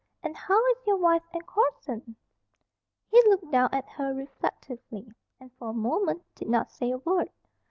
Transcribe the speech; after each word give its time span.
And 0.23 0.35
how 0.35 0.59
is 0.71 0.77
your 0.87 0.95
wife 0.97 1.21
and 1.31 1.45
Corson?" 1.45 2.15
He 3.11 3.21
looked 3.29 3.51
down 3.51 3.69
at 3.71 3.87
her 3.87 4.15
reflectively, 4.15 5.13
and 5.39 5.51
for 5.59 5.69
a 5.69 5.73
moment 5.73 6.23
did 6.33 6.49
not 6.49 6.71
say 6.71 6.89
a 6.89 6.97
word. 6.97 7.29